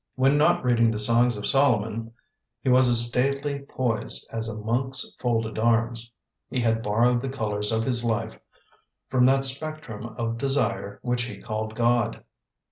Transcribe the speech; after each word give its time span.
When 0.15 0.35
not 0.35 0.63
reading 0.63 0.89
the 0.89 0.97
Songs 0.97 1.37
of 1.37 1.45
Solomon 1.45 2.11
he 2.59 2.69
was 2.69 2.89
as 2.89 3.07
staidly 3.07 3.59
poised 3.59 4.27
as 4.33 4.49
a 4.49 4.55
monk's 4.57 5.13
folded 5.19 5.59
arms. 5.59 6.11
He 6.49 6.59
had 6.59 6.81
borrowed 6.81 7.21
the 7.21 7.29
colours 7.29 7.71
of 7.71 7.83
his 7.83 8.03
life 8.03 8.39
from 9.09 9.27
that 9.27 9.43
spectrum 9.43 10.15
of 10.17 10.39
desire 10.39 10.97
which 11.03 11.25
he 11.25 11.39
called 11.39 11.75
God. 11.75 12.23